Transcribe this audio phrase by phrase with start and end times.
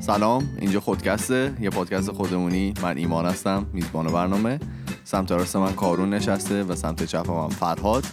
[0.00, 2.74] سلام اینجا خودکسته یه پادکست خودمونی.
[2.82, 4.58] من ایمان هستم میزبان برنامه.
[5.04, 8.04] سمت راست من کارون نشسته و سمت چپ من فرهاد.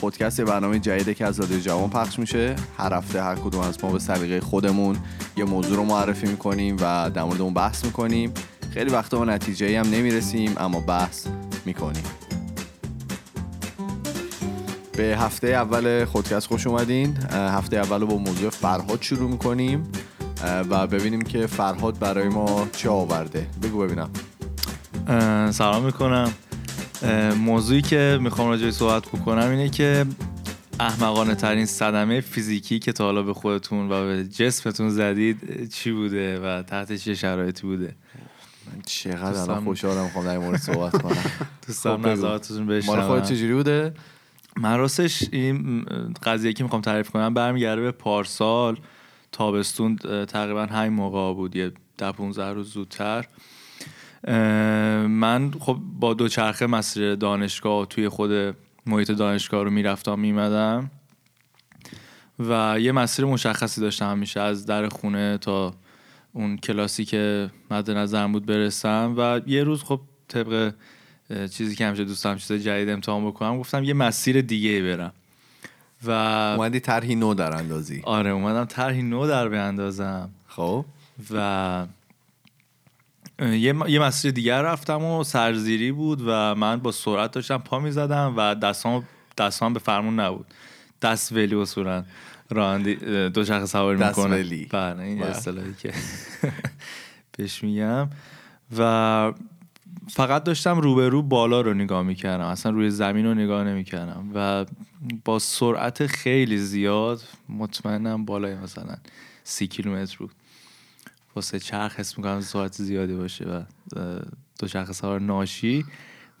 [0.00, 2.56] پادکست برنامه جدیده که از رادیو جوان پخش میشه.
[2.78, 4.96] هر هفته هر کدوم از ما به سلیقه خودمون
[5.36, 8.32] یه موضوع رو معرفی می‌کنیم و در مورد اون بحث می‌کنیم.
[8.70, 11.26] خیلی وقتا ما نتیجه هم نمی‌رسیم اما بحث
[11.64, 12.04] می‌کنیم.
[14.96, 17.16] به هفته اول خودکست خوش اومدین.
[17.32, 19.82] هفته اول رو با موضوع فرهاد شروع می‌کنیم.
[20.44, 23.46] و ببینیم که فرهاد برای ما چه آورده.
[23.62, 24.10] بگو ببینم.
[25.50, 26.32] سلام می‌کنم.
[27.36, 30.06] موضوعی که می‌خوام راجعی صحبت بکنم اینه که
[30.80, 36.40] احمقانه ترین صدمه فیزیکی که تا حالا به خودتون و به جسمتون زدید چی بوده
[36.40, 37.96] و تحت چه شرایطی بوده؟
[38.66, 41.16] من چقدر الان خوشحالم می‌خوام در مورد صحبت کنم.
[41.66, 42.96] دوستان خب نظراتتون بشنوم.
[42.98, 43.94] مال خودت چجوری بوده؟
[44.56, 45.86] من راستش این
[46.22, 48.76] قضیه که می‌خوام تعریف کنم برمیگرده به پارسال.
[49.32, 49.96] تابستون
[50.26, 53.26] تقریبا همین موقع بود یه ده 15 روز زودتر.
[55.08, 60.90] من خب با دوچرخه مسیر دانشگاه توی خود محیط دانشگاه رو می‌رفتم میمدم
[62.38, 65.74] و یه مسیر مشخصی داشتم همیشه از در خونه تا
[66.32, 70.74] اون کلاسی که مد نظرم بود برسم و یه روز خب طبق
[71.50, 75.12] چیزی که همیشه دوستم چیز جدید امتحان بکنم گفتم یه مسیر دیگه برم.
[76.04, 78.02] و اومدی طرحی نو در اندازی.
[78.04, 80.30] آره اومدم طرحی نو در بیاندازم.
[80.46, 80.84] خب.
[81.30, 81.86] و
[83.40, 88.34] یه, یه مسیر دیگر رفتم و سرزیری بود و من با سرعت داشتم پا می‌زدم
[88.36, 89.04] و دستام
[89.38, 90.46] دستام به فرمون نبود.
[91.02, 92.04] دست ولی اصولا
[92.50, 92.94] راندی
[93.28, 94.36] دو شخص سواری می‌کنه.
[94.36, 95.92] ولی بله این اصطلاحی که
[97.38, 98.08] بهش میگم.
[98.78, 99.32] و
[100.10, 102.44] فقط داشتم روبرو بالا رو نگاه می‌کردم.
[102.44, 104.30] اصلا روی زمین رو نگاه نمی‌کردم.
[104.34, 104.64] و
[105.24, 108.96] با سرعت خیلی زیاد مطمئنم بالای مثلا
[109.44, 110.30] سی کیلومتر بود.
[111.36, 113.62] واسه چرخ حس می‌کنم سرعت زیادی باشه و
[114.58, 115.84] دو چرخ سوار ناشی.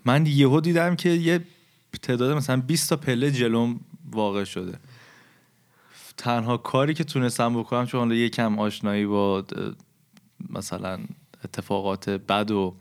[0.04, 1.44] من یهو دیدم که یه
[2.02, 4.78] تعداد مثلا 20 تا پله جلوم واقع شده.
[6.16, 9.44] تنها کاری که تونستم بکنم چون یکم آشنایی با
[10.50, 10.98] مثلا
[11.44, 12.74] اتفاقات بد و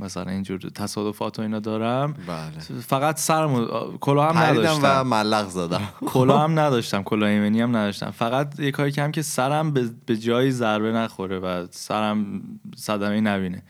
[0.00, 2.14] مثلا اینجور تصادفات و اینا دارم.
[2.26, 2.80] بله.
[2.80, 3.66] فقط سرم
[4.00, 5.88] کلاه هم نداشتم و ملق زدم.
[6.06, 8.10] کلاه هم نداشتم کلاه ایمنی هم نداشتم.
[8.10, 9.74] فقط یه کاری کم که سرم
[10.06, 12.42] به جایی ضربه نخوره و سرم
[12.76, 13.62] صدمه نبینه.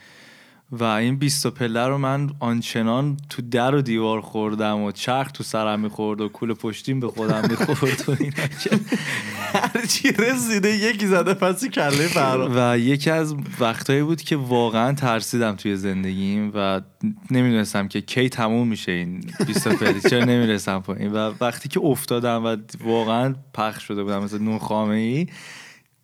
[0.73, 5.45] و این بیست پله رو من آنچنان تو در و دیوار خوردم و چرخ تو
[5.45, 8.35] سرم می‌خورد و کول پشتیم به خودم می‌خورد و اینا
[9.55, 12.51] هرچی رسیده یکی زده پس کله فرا.
[12.55, 16.81] و یکی از وقتهایی بود که واقعا ترسیدم توی زندگیم و
[17.31, 21.13] نمی‌دونستم که کی تموم میشه این بیست پله چرا نمی‌رسم پایین.
[21.13, 25.27] و وقتی که افتادم و واقعا پخش شده بودم مثل نون خامه ای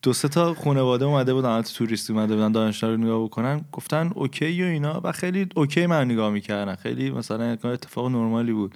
[0.02, 4.10] دو سه تا خانواده اومده بودن تو توریستی اومده بودن دانشگاه رو نگاه بکنن گفتن
[4.14, 6.74] okay و اینا و خیلی okay من نگاه می‌کردن.
[6.74, 8.74] خیلی مثلا اتفاق نرمالی بود.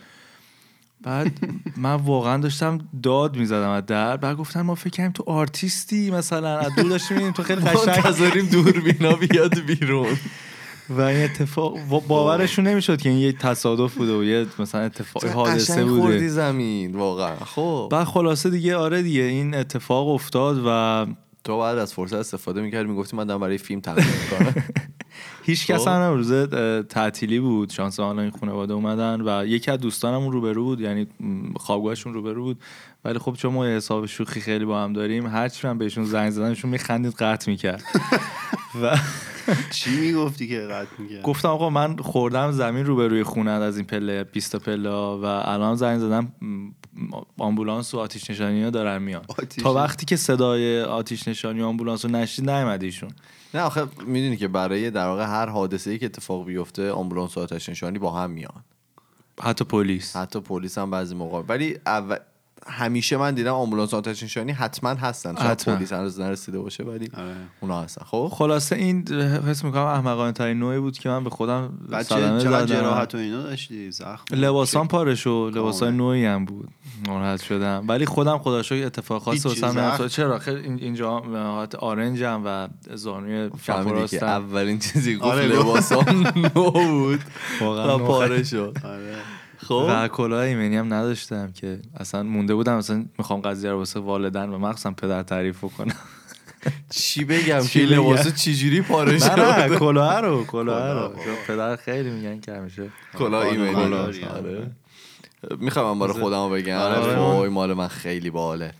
[1.02, 1.38] بعد
[1.76, 4.16] من واقعا داشتم داد می‌زدم از در.
[4.16, 6.58] بعد گفتن ما فکر کنیم تو آرتیستی مثلا.
[6.58, 10.16] از دور داشتیم تو خیلی قشنگ دور بینا بیاد بیرون.
[10.90, 11.78] و این اتفاق
[12.08, 16.00] باورشون نمی‌شد که این یه تصادف بوده و یه مثلا اتفاق حادثه بوده.
[16.00, 17.36] خوردی زمین واقعا.
[17.36, 17.88] خب.
[17.92, 21.06] بعد خلاصه دیگه آره دیگه این اتفاق افتاد و
[21.44, 24.54] تو بعد از فرصت استفاده می‌کردی می‌گفتی من دارم برای فیلم تمرین می‌کنم.
[25.42, 25.88] هیچ کس خب.
[25.88, 26.32] هم روز
[26.88, 27.70] تعطیلی بود.
[27.70, 31.06] شانس حالا این خانواده اومدن و یکی از دوستانمون روبرو بود یعنی
[31.56, 32.58] خوابگاهشون روبرو بود.
[33.04, 36.70] ولی خب چون ما حساب شوخی خیلی با هم داریم هرچی من بهشون زنگ زدنشون
[36.70, 37.82] میخندید قطع می‌کرد.
[38.82, 38.98] و
[39.70, 44.24] چی می‌گفتی که قطع می‌کرد گفتم آقا من خوردم زمین روبروی خونه از این پله
[44.24, 46.32] 20 پله و الان زنگ زدم
[47.38, 49.22] آمبولانس و آتیش نشانی ها دارن میان.
[49.62, 53.10] تا وقتی که صدای آتیش نشانی و آمبولانس رو نشید نیومد ایشون.
[53.54, 57.40] نه آخه می‌دونی که برای در واقع هر حادثه ای که اتفاق بیفته آمبولانس و
[57.40, 58.64] آتش نشانی با هم میان.
[59.42, 60.16] حتی پلیس.
[60.16, 62.16] حتی پلیس هم بعضی موقع ولی اول...
[62.66, 65.34] همیشه من دیدم آمبولانس آتش نشانی حتما هستن.
[65.36, 67.34] شاید پلیس هنوز نرسیده باشه ولی آره.
[67.60, 68.04] اونا هستن.
[68.04, 69.08] خب؟ خلاصه این
[69.48, 72.64] حس می‌کنم احمقانه ترین نوعی بود که من به خودم صدمه زدم.
[72.64, 74.34] جراحت و اینا داشتی؟ زخم.
[74.34, 76.68] لباسام پاره شو لباسای نوعی هم بود.
[77.06, 77.84] ناراحت شدم.
[77.88, 83.50] ولی خودم خدا شکر اتفاق خاصی واسم چرا؟ خیلی اینجا حالت آرنجم و زانوی
[84.10, 86.04] که اولین چیزی گفت آره لباسام
[86.56, 87.20] نو بود.
[87.60, 88.76] واقعا پاره شد.
[88.84, 89.14] آره.
[89.68, 89.86] خب.
[89.88, 94.48] و کلاه ایمنی هم نداشتم که اصلا مونده بودم اصلا می‌خوام قضیه رو واسه والدن
[94.48, 95.96] و مخصوصا پدر تعریف کنم
[96.90, 101.12] چی بگم؟ که لباس چجوری پاره شد نه کلاه رو کلاه رو.
[101.46, 103.94] پدر خیلی میگن که همیشه کلاه ایمنی.
[104.24, 104.70] آره.
[105.58, 106.76] می‌خوام برای خودم بگم.
[106.76, 107.48] آره.
[107.48, 108.72] مال من خیلی باله.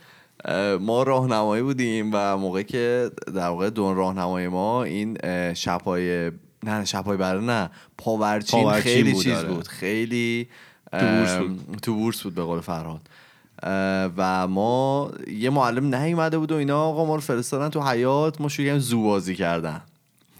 [0.81, 5.19] ما راهنمایی بودیم و موقع که در واقع دون راهنمای ما این
[5.55, 6.31] شبهای
[6.63, 9.49] نه شبهای برای نه پاورچین, خیلی چیز آره.
[9.49, 9.69] بود.
[9.69, 10.49] خیلی
[11.83, 12.35] تو بورس بود.
[12.35, 13.01] به قول فرهاد.
[14.17, 18.49] و ما یه معلم نیومده بود و اینا آقا ما رو فرستادن تو حیات ما
[18.49, 19.83] شروع زو بازی کردن.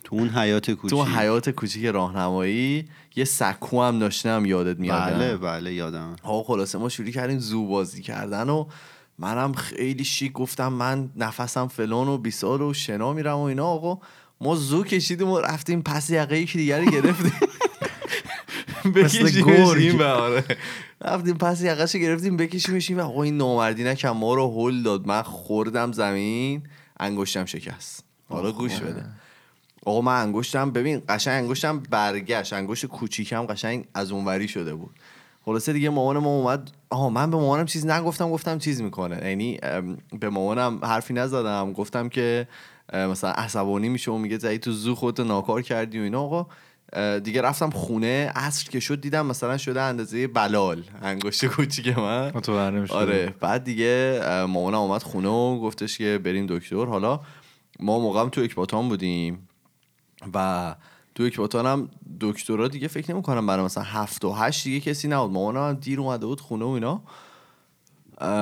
[0.05, 0.99] تو اون حیات کوچیک.
[0.99, 5.13] تو حیات کوچیک راهنمایی یه سکو هم داشتم یادت میاد.
[5.13, 6.17] بله بله یادم.
[6.25, 8.67] ها خلاصه ما شروع کردیم زو بازی کردن و
[9.19, 13.67] منم خیلی شیک گفتم من نفسم فلان و بیسار و شنا میرم و اینا.
[13.67, 13.99] آقا
[14.41, 17.33] ما زو کشیدیم و رفتیم پس یقه یکی دیگه گرفتیم.
[18.95, 20.45] بکشیمش آره.
[21.05, 25.07] رفتیم پس یقهش گرفتیم بکشیمش و آقا این نامردی نکن ما رو هل داد.
[25.07, 26.63] من خوردم زمین
[27.01, 28.05] انگشتم شکست.
[28.29, 29.05] حالا گوش بده.
[29.87, 32.53] آقا من انگشتم ببین قشنگ انگشتم برگشت.
[32.53, 34.95] انگشت کوچیکم قشنگ از اونوری شده بود.
[35.45, 36.71] خلاصه دیگه مامان ما اومد.
[36.91, 39.29] آها من به مامانم چیز نگفتم گفتم چیز می‌کنه.
[39.29, 39.59] یعنی
[40.21, 41.73] به مامانم حرفی نزدم.
[41.73, 42.49] گفتم که
[42.93, 46.21] مثلا عصبانی میشه و میگه زایی تو زو خودت ناکار کردی و اینا.
[46.21, 46.47] آقا
[47.25, 52.31] دیگه رفتم خونه عصر که شد دیدم مثلا شده اندازه بلال انگشت کوچیک من.
[52.93, 53.35] آره.
[53.41, 56.85] بعد دیگه مامانم اومد خونه و گفتش که بریم دکتر.
[56.85, 57.21] حالا
[57.81, 59.49] ما موقعم تو اکباتان بودیم
[60.35, 60.75] و
[61.15, 61.89] تو اکباتان هم
[62.21, 65.31] دکترا دیگه فکر نمی کنم برای مثلا هفت و هشت دیگه کسی نبود.
[65.31, 67.03] مامانم هم دیر اومده بود خونه و اینا.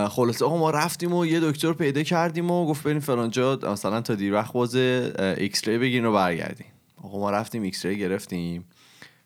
[0.08, 4.14] خلاصه آقا ما رفتیم و یه دکتر پیدا کردیم و گفت بریم فلانجا مثلا تا
[4.14, 6.66] دیر وقت باز X-ray بگیرین و برگردیم
[7.02, 8.64] آقا ما رفتیم X-ray گرفتیم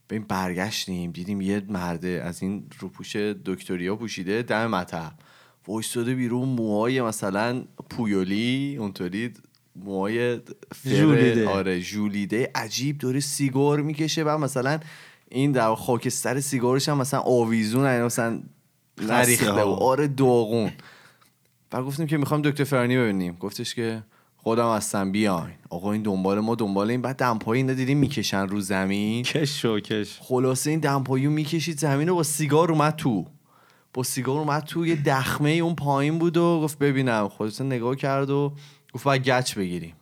[0.08, 5.12] بریم برگشتیم دیدیم یه مرده از این روپوش دکتریا پوشیده دم مطب.
[5.68, 9.32] وایستاده بیرون موهای مثلا پویولی اونطوری
[9.76, 10.40] موهای
[10.84, 14.80] جولیده آره جولیده عجیب داره سیگار می‌کشه و مثلا
[15.28, 18.42] این در خاکستر سیگارش هم مثلا آویزون مثلا
[19.02, 20.72] نریخته و آره داغون.
[21.72, 23.36] و گفتیم که می‌خوام دکتر فرانی ببینیم.
[23.40, 24.02] گفتش که
[24.42, 25.54] خودم هستم بیاین.
[25.70, 27.02] آقا این دنبال ما دنبال این.
[27.02, 30.18] بعد دمپایی اینا دیدیم می‌کشن رو زمین؟ کش و کش.
[30.20, 33.26] خلاصه این دمپایی می‌کشید زمین رو با سیگار اومد تو.
[33.94, 37.28] با سیگار اومد تو یه دخمه اون پایین بود و گفت ببینم.
[37.28, 38.52] خودت نگاه کرد و
[38.92, 39.94] گفت باید گچ بگیریم.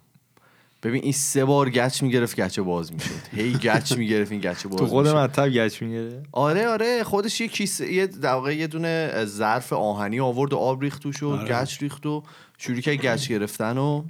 [0.83, 3.11] ببین این سه بار گچ می‌گرفت گچ باز می‌شد.
[3.33, 7.05] هی گچ می‌گرفت این گچ باز تو خود مطب گچ می‌گرفت؟ آره آره.
[7.05, 11.23] خودش یه کیسه یه در واقع یه دونه ظرف آهنی آورد و آب ریخت توش
[11.23, 11.49] و آره.
[11.49, 12.23] گچ ریخت و
[12.59, 14.05] شروع کرد گچ گرفتن و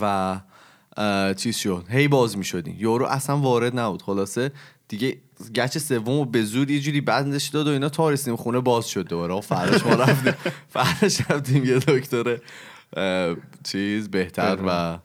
[0.00, 0.40] و
[1.36, 1.84] چیز شد.
[1.90, 2.76] هی باز می‌شدیم.
[2.78, 4.02] یورو اصلا وارد نبود.
[4.02, 4.52] خلاصه
[4.88, 5.16] دیگه
[5.54, 9.08] گچ سوم به زور یه جوری بندش داد و اینا تا رسیدیم خونه باز شد
[9.08, 9.34] دوباره.
[9.34, 10.34] و فرش ما رفتیم.
[10.74, 12.38] فرش رفتیم یه دکتر
[13.64, 14.98] چیز بهتر و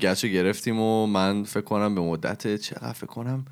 [0.00, 3.44] گچو گرفتیم و من فکر کنم به مدت چقدر فکر کنم؟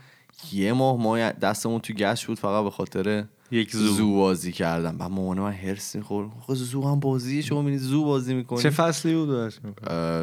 [0.52, 4.96] یه ماه ما دستمون تو گچ بود فقط به خاطر یک زو, زو بازی کردم.
[4.98, 9.14] و مامان من هرس میخور زو هم بازی شما می‌بینید زو بازی می‌کنی؟ چه فصلی
[9.14, 9.52] بود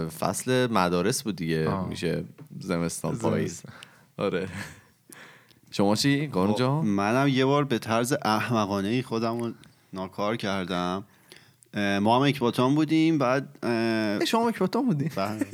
[0.09, 1.69] فصل مدارس بود دیگه.
[1.69, 1.87] آه.
[1.89, 2.23] میشه
[2.59, 3.63] زمستان پاییز.
[4.17, 4.47] آره.
[5.71, 9.51] شما چی؟ گانو جان منم یه بار به طرز احمقانه ای خودم رو
[9.93, 11.03] ناکار کردم.
[11.75, 13.59] ما هم اکباتان بودیم بعد
[14.27, 15.45] شما اکباتان بودیم بله.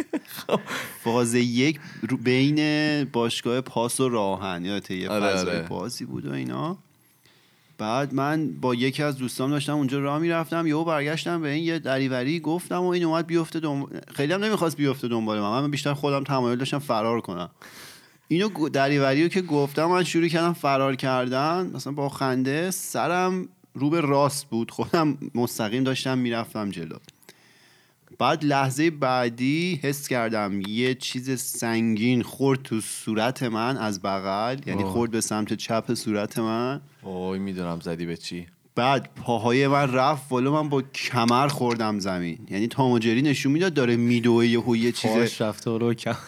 [1.04, 1.80] فاز یک
[2.24, 5.68] بین باشگاه پاس و راهن یا یه آره فضای آره.
[5.68, 6.78] بازی بود و اینا.
[7.78, 11.80] بعد من با یکی از دوستان داشتم اونجا راه می‌رفتم یهو برگشتم به این یه
[11.80, 15.94] دریوری گفتم و این اومد بیفته دنبال خیلی هم نمی‌خواست بیفته دنبال من من بیشتر
[15.94, 17.50] خودم تمایل داشتم فرار کنم.
[18.28, 23.90] اینو دریوری رو که گفتم من شروع کردم فرار کردن مثلا با خنده سرم رو
[23.90, 26.96] به راست بود خودم مستقیم داشتم می‌رفتم جلو.
[28.18, 34.84] بعد لحظه بعدی حس کردم یه چیز سنگین خورد تو صورت من از بغل یعنی
[34.84, 36.82] خورد به سمت چپ صورت من.
[37.02, 38.48] اوه می‌دونم زدی به چی.
[38.76, 42.38] بعد پاهای من رفت ولو من با کمر خوردم زمین.
[42.50, 45.72] یعنی تاموجری نشون می‌داد داره میدوه یه یه چیز رفته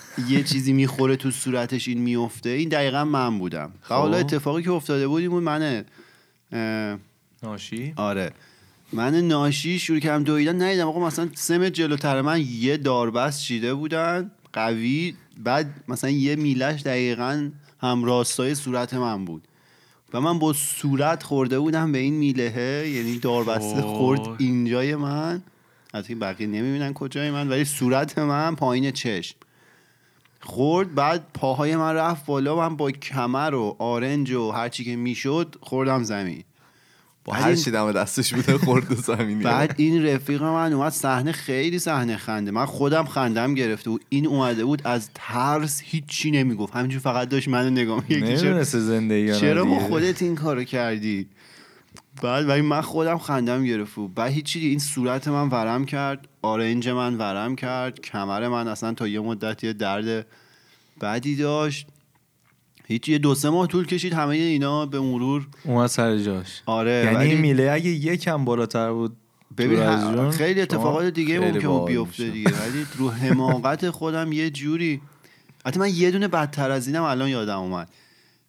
[0.30, 3.72] یه چیزی می‌خوره تو صورتش این میفته این دقیقا من بودم.
[3.82, 4.20] حالا خب.
[4.20, 5.86] اتفاقی که افتاده بود این من
[7.44, 8.32] ناشی؟ آره.
[8.94, 10.88] من ناشی شروع کردم دویدن ندیدم.
[10.88, 15.14] آقا مثلا سه جلوتر من یه داربست چیده بودن قوی.
[15.44, 17.50] بعد مثلا یه میلش دقیقا
[17.82, 19.48] هم راستای صورت من بود.
[20.14, 22.88] و من با صورت خورده بودم به این میلهه.
[22.88, 25.44] یعنی داربسته خورد اینجای من.
[25.94, 29.36] حتی بقیه نمی‌بینن کجای من ولی صورت من پایین چشم.
[30.42, 32.56] خورد بعد پاهای من رفت بالا.
[32.56, 36.44] من با کمر و آرنج و هرچی که می‌شد خوردم زمین.
[37.26, 39.44] با هر چی دم دستش بوده خورد زمینی.
[39.44, 42.52] بعد این رفیق من اومد صحنه خیلی صحنه خنده.
[42.52, 44.06] من خودم خندم گرفته بود.
[44.10, 46.76] این اومده بود از ترس هیچی نمی‌گفت.
[46.76, 48.40] همینجور فقط داشت منو نگاه می‌کرد.
[48.40, 51.28] چرا چرا با خودت این کارو کردی؟
[52.22, 56.28] بعد ولی من خودم خندم گرفت و بعد هیچی این صورت من ورم کرد.
[56.42, 58.00] آرنج من ورم کرد.
[58.00, 60.26] کمر من اصلا تا یه مدت یه درد
[61.02, 61.88] بدی داشت.
[62.88, 66.62] هیچ یه دو سه ماه طول کشید همه اینا به مرور اومد سر جاش.
[66.66, 69.16] آره یعنی ولی میله اگه یکم بالاتر بود
[69.58, 72.30] ببین خیلی اتفاقات دیگه خیلی ممکن بیفته.
[72.30, 75.02] دیگه ولی رو حماقت خودم یه جوری
[75.66, 77.90] حتی من یه دونه بدتر از اینم الان یادم اومد.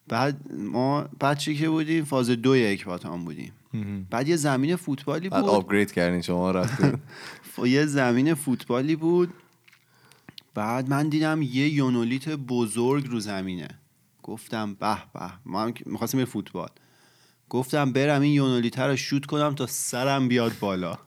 [0.09, 3.53] بعد ما بچه که بودیم؟ فاز دو اکباتان بودیم.
[4.11, 5.51] بعد یه زمین فوتبالی بعد بود.
[5.51, 6.93] آپگرید کردین شما رفتین
[7.57, 9.33] ف- یه زمین فوتبالی بود.
[10.55, 13.69] بعد من دیدم یه یونولیت بزرگ رو زمینه.
[14.27, 15.33] گفتم به به.
[15.45, 16.69] ما می‌خواستیم یه فوتبال.
[17.49, 20.99] گفتم برم این یونولیت رو شوت کنم تا سرم بیاد بالا.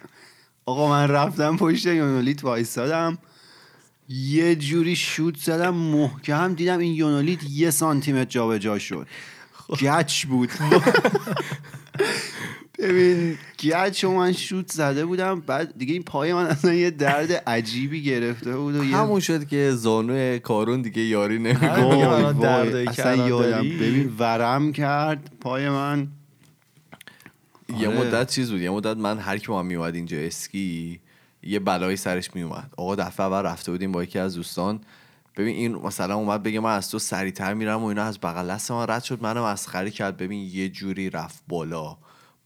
[0.66, 3.18] آقا من رفتم پشت یونولیت وایستادم
[4.08, 9.06] یه جوری شوت زدم محکم دیدم این یونولیت یه سانتیمتر جابجا شد.
[9.80, 10.50] گچ بود.
[12.78, 17.32] ببین گچ و من شوت زده بودم بعد دیگه این پای من اصلا یه درد
[17.32, 22.88] عجیبی گرفته بود و یه همون شد که زانو کارون دیگه یاری نمی‌کنه.
[22.88, 23.62] اصلا یادم.
[23.62, 26.08] ببین ورم کرد پای من.
[27.78, 28.00] یه آره.
[28.00, 31.00] مدت چیز بود یه مدت من هر کی با من میومد اینجا اسکی
[31.42, 34.80] یه بلایی سرش میومد آقا دفعه اول رفته بودیم با یکی از دوستان.
[35.36, 38.70] ببین این مثلا اومد بگه من از تو سریعتر میرم و اینا از بغل دست
[38.70, 40.16] من رد شد منو مسخره کرد.
[40.16, 41.96] ببین یه جوری رفت بالا.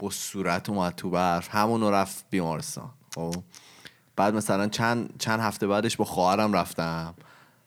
[0.02, 1.48] با صورت اومد تو برف.
[1.54, 2.90] همونو رفت بیمارستان.
[3.14, 3.34] خب.
[4.16, 7.14] بعد مثلا چند چند هفته بعدش با خواهرم رفتم.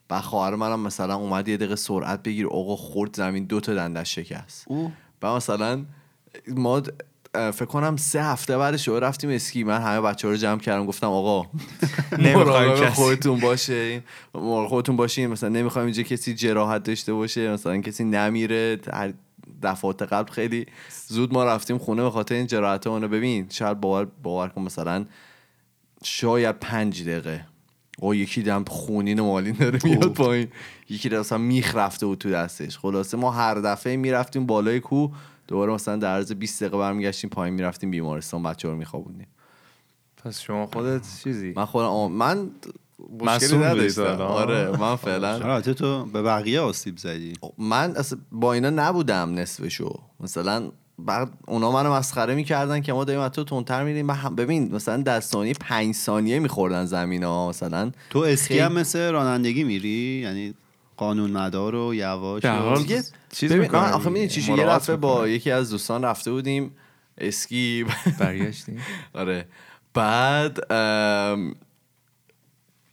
[0.07, 4.15] بعد خواهر منم مثلا اومد یه دقیقه سرعت بگیر آقا خورد زمین دو تا دندش
[4.15, 4.63] شکست.
[4.67, 5.85] او؟ و مثلا
[6.47, 6.81] ما
[7.33, 9.63] فکر کنم سه هفته بعدش رو رفتیم اسکی.
[9.63, 11.41] من همه بچه رو جمع کردم گفتم آقا
[12.19, 12.95] نمی‌خوایم مراقب کسی.
[12.95, 15.27] خودتون باشه مراقب خودتون باشین.
[15.27, 18.79] مثلا نمی‌خوایم اینجا کسی جراحت داشته باشه مثلا کسی نمیره
[19.65, 20.65] دفعات قبل خیلی
[21.07, 23.07] زود ما رفتیم خونه به خاطر این جراحت اونو.
[23.07, 25.05] ببین شاید باور باور کن مثلا
[26.03, 27.45] شاید پنج دقیقه.
[27.99, 30.47] او یکی دم خونین و مالین داره میاد پایین.
[30.89, 32.77] یکی دم مثلا میخ رفته بود تو دستش.
[32.77, 35.07] خلاصه ما هر دفعه می‌رفتیم بالای کو
[35.47, 38.43] دوباره مثلا در عرض 20 دقیقه برمیگشتیم پایین می‌رفتیم بیمارستان.
[38.43, 39.27] بچه رو میخوابوندیم.
[40.17, 42.51] پس شما خودت چیزی؟ من خودم آم- من
[43.21, 48.69] مشکلی نداشتم؟ آره من فعلا البته تو به بقیه آسیب زدی من اصلا با اینا
[48.69, 54.09] نبودم نصفشو مثلا بعد اونا منو مسخره می‌کردن که ما داریم از تو تندتر میریم
[54.09, 58.73] هم- ببین مثلا در ثانیه پنج ثانیه میخوردن زمین ها مثلا تو اسکی خیلی- هم
[58.73, 60.53] مثل رانندگی میری یعنی
[60.97, 62.45] قانون مدار و یواش
[62.77, 64.09] دیگه چیز ببین آخه.
[64.09, 65.27] می‌دونی چی؟ یه دفعه با.
[65.27, 66.71] یکی از دوستان رفته بودیم
[67.17, 67.85] اسکی
[68.19, 68.81] برگشتیم
[69.13, 69.45] آره
[69.93, 71.55] بعد ام،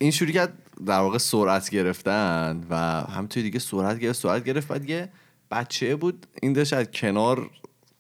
[0.03, 0.53] این شروع کرد
[0.87, 2.77] در واقع سرعت گرفتن و
[3.13, 5.09] همینطوری دیگه سرعت گرفت سرعت گرفت بعد یه
[5.51, 6.27] بچه بود.
[6.43, 7.51] این داشت از کنار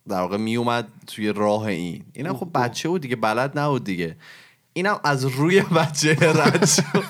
[0.09, 2.05] در واقع میومد توی راه این.
[2.13, 4.17] اینم خب بچه بود دیگه بلد نبود دیگه.
[4.73, 7.05] اینم از روی بچه رد شد.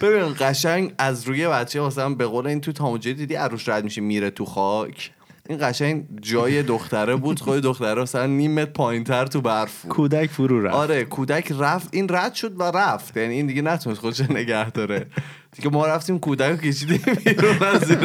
[0.00, 4.00] ببین قشنگ از روی بچه مثلا به قول این تو تاموجه دیدی عروش رد میشه
[4.00, 5.10] میره تو خاک.
[5.50, 10.62] این قشنگ جای دختره بود خود دختره مثلا نیم متر پایینتر تو برف کودک فرو
[10.62, 10.74] رفت.
[10.74, 11.88] آره کودک رفت.
[11.92, 13.16] این رد شد و رفت.
[13.16, 15.06] یعنی این دیگه نتونست خودش نگه داره.
[15.52, 17.98] دیگه ما رفتیم کودک رو کشیدیم بیرون از زیر.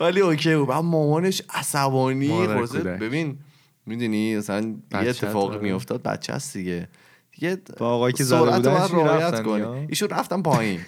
[0.00, 0.68] ولی اوکی بود.
[0.68, 2.46] بعد مامانش عصبانی.
[2.46, 2.82] کودک.
[2.82, 3.38] ببین
[3.86, 5.62] می‌دونی مثلا یه اتفاقی داره.
[5.62, 6.88] میافتاد بچه هست دیگه.
[7.32, 9.86] دیگه با آقایی که زده باید رعایت کنی.
[9.88, 10.80] ایشون رفتن پایین.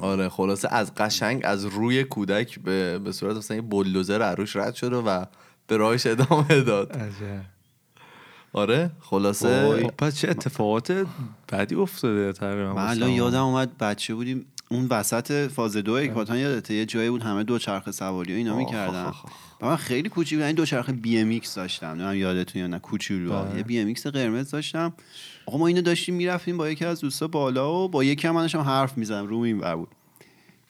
[0.00, 4.74] آره خلاصه از قشنگ از روی کودک به, به صورت مثلا یه بلدوزر عروش رد
[4.74, 5.24] شده و
[5.66, 7.40] به راهش ادامه داد عجب.
[8.52, 9.82] آره خلاصه.
[9.82, 11.06] خب پس چه اتفاقات
[11.48, 13.10] بعدی افتاده تقریبا من الان.
[13.10, 17.58] یادم اومد بچه بودیم اون وسط فاز دو اکباتان یادته یه جایی بود همه دو
[17.58, 19.12] چرخ سواری و اینا می‌کردن.
[19.60, 21.86] و من خیلی کوچیک بودم این دو چرخ BMX داشتم.
[21.86, 23.42] نمی‌دونم یادتون یا نه کوچولو.
[23.42, 23.56] بله.
[23.56, 24.92] یه BMX قرمز داشتم.
[25.46, 28.42] آقا ما اینو داشتیم می‌رفتیم با یکی از دوستا بالا و با یکی هم من
[28.42, 29.26] داشتم حرف می‌زدم.
[29.26, 29.88] رو این ور بود.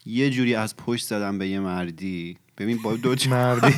[0.06, 2.36] یه جوری از پشت زدم به یه مردی.
[2.58, 3.74] ببین با دو مردی.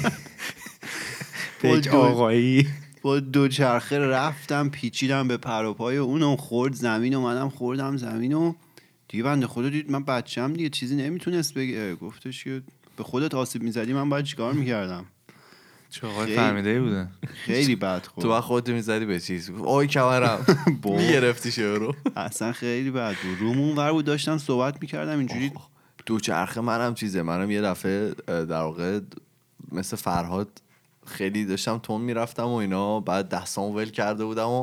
[1.82, 2.68] دو- آقایی.
[3.02, 7.96] با دو چرخه رفتم پیچیدم به پر و پای اونم خورد زمین و منم خوردم
[7.96, 8.52] زمین و
[9.10, 11.94] دیگه بنده خدا دید من بچم دیگه چیزی نمی‌تونست بگه.
[11.94, 12.62] گفتش که
[12.96, 15.04] به خودت آسیب می‌زدی من باید چیکار می‌کردم؟
[15.90, 16.36] چه خیلی.
[16.36, 18.26] فهمیده بودن خیلی بد خورد.
[18.26, 19.50] تو خودت می‌زدی به چیز.
[19.50, 20.46] آی کمرم.
[20.84, 23.38] می‌گرفتی رو اصلا خیلی بد بود.
[23.38, 25.52] رومون ور بود داشتم صحبت می‌کردم اینجوری
[26.06, 27.22] دو چرخه منم چیزه.
[27.22, 29.00] منم یه دفعه در واقع
[29.72, 30.62] مثل فرهاد
[31.06, 34.62] خیلی داشتم تون می‌رفتم و اینا بعد دستامو ول کرده بودم و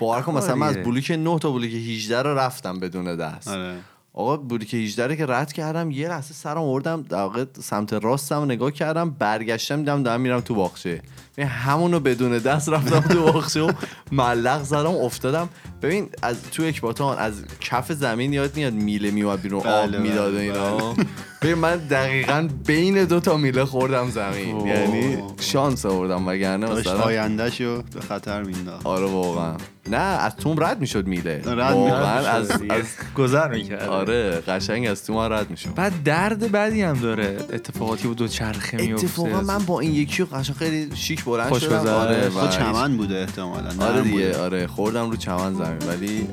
[0.00, 3.76] باور کن مثلا من از؟ بلوک 9 تا بلوک 18 رو رفتم بدون دست آره.
[4.12, 8.70] آقا بلوک 18 رو که رد کردم یه لحظه سرم آوردم در سمت راستم نگاه
[8.70, 11.02] کردم برگشتم دیدم دارم میرم تو باغچه
[11.44, 13.72] همونو بدون دست رفتم تو باخچه و
[14.12, 15.48] ملق زدم افتادم.
[15.82, 20.34] ببین از تو اکباتان از کف زمین یاد میاد میله میومد بیرون آب بله، می‌داد
[20.34, 20.94] و بله، اینا.
[21.42, 24.54] ببین من دقیقا بین دو تا میله خوردم زمین.
[24.54, 24.68] اوه.
[24.68, 27.00] یعنی شانس آوردم وگرنه مثلا.
[27.00, 29.56] آیندهش رو به خطر مینداخت آره واقعا.
[29.90, 31.42] نه از توم رد می‌شد میله.
[31.46, 31.94] رد می‌شد.
[31.94, 32.50] از.
[32.50, 32.84] از
[33.16, 33.88] گذر می‌کرد.
[33.88, 35.74] آره قشنگ از توم رد می‌شد.
[35.74, 40.24] بعد درد بدی هم داره اتفاقاتی بود دو چرخه میفته اتفاقا من با این یکی
[40.24, 41.86] قشنگ خیلی شیک بلند خوش شدم.
[41.86, 44.38] آره تو و چمن بوده احتمالا آره دیگه بوده.
[44.38, 46.28] آره خوردم رو چمن زمین ولی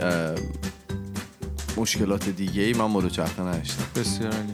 [1.78, 4.54] مشکلات دیگه ای من با دوچرخه نداشتم بسیار عالی.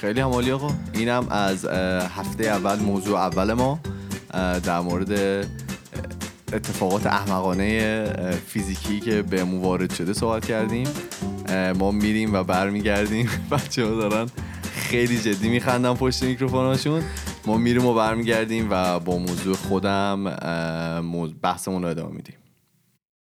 [0.00, 1.64] خیلی هم عالی آقا اینم از
[2.16, 3.80] هفته اول موضوع اول ما
[4.64, 5.12] در مورد
[6.52, 8.04] اتفاقات احمقانه
[8.46, 10.88] فیزیکی که بهمون وارد شده صحبت کردیم
[11.78, 14.26] ما میریم و برمیگردیم بچه ها دارن
[14.74, 17.02] خیلی جدی میخندن پشت میکروفوناشون
[17.46, 20.24] ما میریم و برمیگردیم و با موضوع خودم
[21.42, 22.34] بحثمون رو ادامه میدیم.